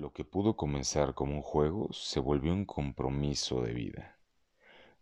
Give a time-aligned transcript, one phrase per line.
[0.00, 4.18] Lo que pudo comenzar como un juego se volvió un compromiso de vida.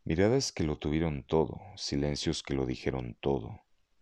[0.02, 3.60] Miradas que lo tuvieron todo, silencios que lo dijeron todo,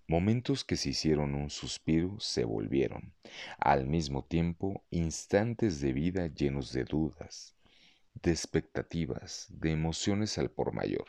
[0.09, 3.13] momentos que se hicieron un suspiro se volvieron,
[3.59, 7.55] al mismo tiempo, instantes de vida llenos de dudas,
[8.15, 11.09] de expectativas, de emociones al por mayor.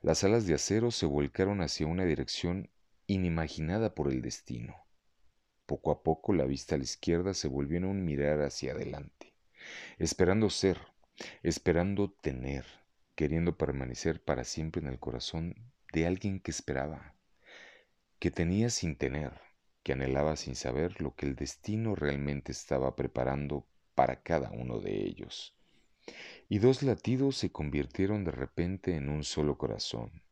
[0.00, 2.70] Las alas de acero se volcaron hacia una dirección
[3.06, 4.85] inimaginada por el destino
[5.66, 9.34] poco a poco la vista a la izquierda se volvió en un mirar hacia adelante,
[9.98, 10.78] esperando ser,
[11.42, 12.64] esperando tener,
[13.14, 15.56] queriendo permanecer para siempre en el corazón
[15.92, 17.14] de alguien que esperaba,
[18.18, 19.32] que tenía sin tener,
[19.82, 25.04] que anhelaba sin saber lo que el destino realmente estaba preparando para cada uno de
[25.04, 25.54] ellos.
[26.48, 30.22] Y dos latidos se convirtieron de repente en un solo corazón.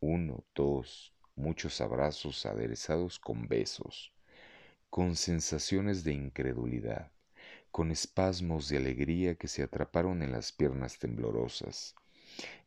[0.00, 4.12] Uno, dos, muchos abrazos aderezados con besos
[4.92, 7.10] con sensaciones de incredulidad,
[7.70, 11.94] con espasmos de alegría que se atraparon en las piernas temblorosas,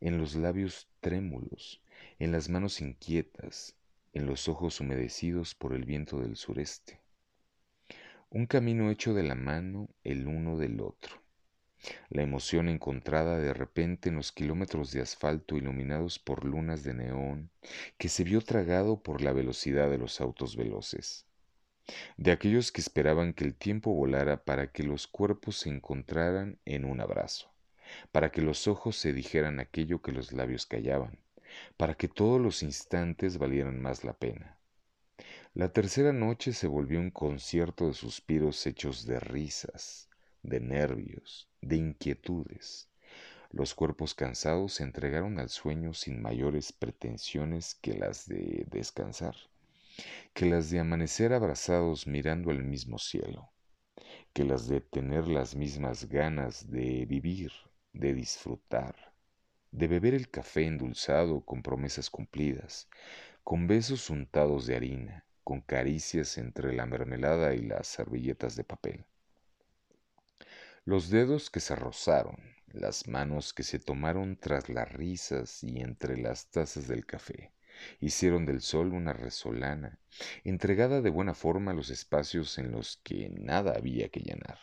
[0.00, 1.80] en los labios trémulos,
[2.18, 3.76] en las manos inquietas,
[4.12, 6.98] en los ojos humedecidos por el viento del sureste.
[8.28, 11.22] Un camino hecho de la mano el uno del otro.
[12.08, 17.50] La emoción encontrada de repente en los kilómetros de asfalto iluminados por lunas de neón
[17.96, 21.24] que se vio tragado por la velocidad de los autos veloces
[22.16, 26.84] de aquellos que esperaban que el tiempo volara para que los cuerpos se encontraran en
[26.84, 27.52] un abrazo,
[28.12, 31.18] para que los ojos se dijeran aquello que los labios callaban,
[31.76, 34.58] para que todos los instantes valieran más la pena.
[35.54, 40.10] La tercera noche se volvió un concierto de suspiros hechos de risas,
[40.42, 42.88] de nervios, de inquietudes.
[43.50, 49.36] Los cuerpos cansados se entregaron al sueño sin mayores pretensiones que las de descansar
[50.34, 53.52] que las de amanecer abrazados mirando al mismo cielo,
[54.32, 57.52] que las de tener las mismas ganas de vivir,
[57.92, 59.14] de disfrutar,
[59.70, 62.88] de beber el café endulzado con promesas cumplidas,
[63.44, 69.06] con besos untados de harina, con caricias entre la mermelada y las servilletas de papel.
[70.84, 76.16] Los dedos que se rozaron, las manos que se tomaron tras las risas y entre
[76.16, 77.52] las tazas del café,
[78.00, 79.98] hicieron del sol una resolana,
[80.44, 84.58] entregada de buena forma a los espacios en los que nada había que llenar.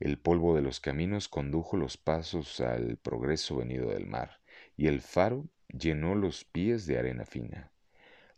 [0.00, 4.40] El polvo de los caminos condujo los pasos al progreso venido del mar,
[4.76, 7.72] y el faro llenó los pies de arena fina,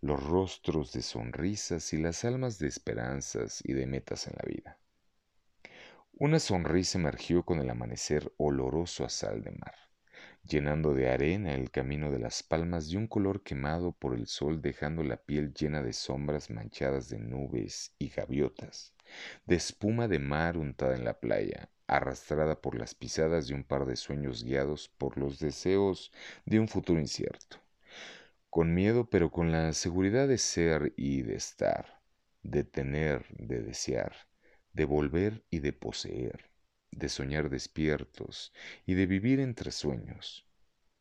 [0.01, 4.79] los rostros de sonrisas y las almas de esperanzas y de metas en la vida.
[6.13, 9.86] Una sonrisa emergió con el amanecer oloroso a sal de mar
[10.47, 14.63] llenando de arena el camino de las palmas de un color quemado por el sol,
[14.63, 18.95] dejando la piel llena de sombras manchadas de nubes y gaviotas,
[19.45, 23.87] de espuma de mar untada en la playa, arrastrada por las pisadas de un par
[23.87, 26.13] de sueños guiados por los deseos
[26.45, 27.59] de un futuro incierto,
[28.49, 32.01] con miedo pero con la seguridad de ser y de estar,
[32.43, 34.15] de tener, de desear,
[34.73, 36.56] de volver y de poseer
[36.97, 38.53] de soñar despiertos
[38.87, 40.47] y de vivir entre sueños,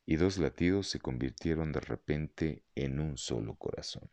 [0.06, 4.10] y dos latidos se convirtieron de repente en un solo corazón.